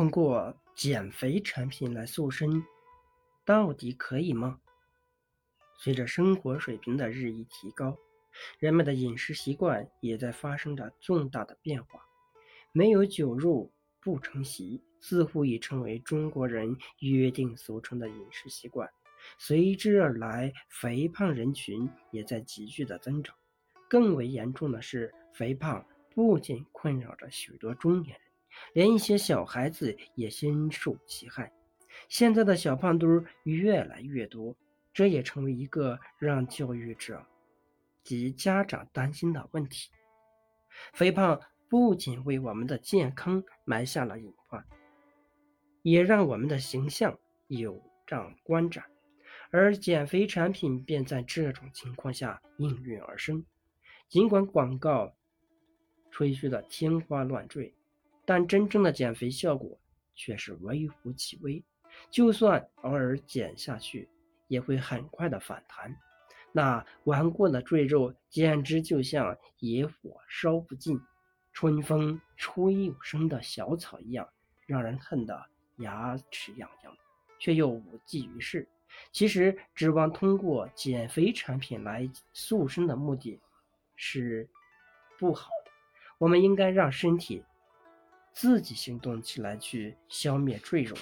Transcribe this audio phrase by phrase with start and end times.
[0.00, 2.64] 通过减肥产品来塑身，
[3.44, 4.58] 到底可以吗？
[5.76, 7.98] 随着生活水平的日益提高，
[8.58, 12.00] 人们的饮食习惯也在发生着重大的变化。
[12.72, 13.70] 没有酒肉
[14.00, 18.88] 不成席，似乎已成为中国人约定俗成的饮食习惯。
[19.36, 23.36] 随之而来，肥胖人群也在急剧的增长。
[23.86, 28.29] 更为严重的是，肥胖不仅困扰着许多中年人，
[28.72, 31.52] 连一些小孩子也深受其害。
[32.08, 34.56] 现在的小胖墩越来越多，
[34.92, 37.24] 这也成为一个让教育者
[38.02, 39.90] 及家长担心的问题。
[40.92, 44.64] 肥胖不仅为我们的健康埋下了隐患，
[45.82, 48.82] 也让我们的形象有障观瞻。
[49.52, 53.44] 而减肥产品便在这种情况下应运而生。
[54.08, 55.12] 尽管广告
[56.10, 57.74] 吹嘘的天花乱坠，
[58.30, 59.76] 但真正的减肥效果
[60.14, 61.60] 却是微乎其微。
[62.12, 64.08] 就算偶尔减下去，
[64.46, 65.92] 也会很快的反弹。
[66.52, 71.00] 那顽固的赘肉简直就像野火烧不尽、
[71.52, 74.28] 春风吹又生的小草一样，
[74.64, 75.46] 让人恨得
[75.78, 76.96] 牙齿痒痒，
[77.40, 78.68] 却又无济于事。
[79.10, 83.40] 其实，指望通过减肥产品来塑身的目的，
[83.96, 84.48] 是
[85.18, 85.72] 不好的。
[86.18, 87.42] 我们应该让身体
[88.32, 90.96] 自己行动起来，去消灭赘肉。